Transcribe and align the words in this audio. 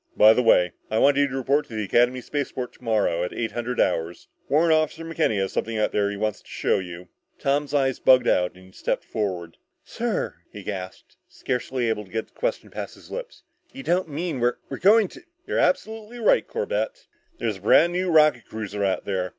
"By 0.17 0.33
the 0.33 0.41
way, 0.41 0.71
I 0.89 0.97
want 0.97 1.17
you 1.17 1.27
to 1.27 1.35
report 1.35 1.67
to 1.67 1.75
the 1.75 1.83
Academy 1.83 2.21
spaceport 2.21 2.73
tomorrow 2.73 3.23
at 3.23 3.31
eight 3.33 3.51
hundred 3.51 3.79
hours. 3.79 4.27
Warrant 4.49 4.73
Officer 4.73 5.05
McKenny 5.05 5.37
has 5.37 5.53
something 5.53 5.77
out 5.77 5.91
there 5.91 6.09
he 6.09 6.17
wants 6.17 6.41
to 6.41 6.47
show 6.47 6.79
you." 6.79 7.09
Tom's 7.37 7.71
eyes 7.71 7.99
bugged 7.99 8.27
out 8.27 8.55
and 8.55 8.65
he 8.65 8.71
stepped 8.71 9.05
forward. 9.05 9.57
"Sir," 9.83 10.37
he 10.51 10.63
gasped, 10.63 11.17
scarcely 11.29 11.87
able 11.87 12.03
to 12.05 12.09
get 12.11 12.29
the 12.29 12.33
question 12.33 12.71
past 12.71 12.95
his 12.95 13.11
lips, 13.11 13.43
"you 13.73 13.83
don't 13.83 14.09
mean 14.09 14.39
we're 14.39 14.57
we're 14.69 14.79
going 14.79 15.07
to" 15.09 15.21
"You're 15.45 15.59
absolutely 15.59 16.17
right, 16.17 16.47
Corbett. 16.47 17.05
There's 17.37 17.57
a 17.57 17.61
brand 17.61 17.93
new 17.93 18.09
rocket 18.09 18.45
cruiser 18.45 18.83
out 18.83 19.05
there. 19.05 19.29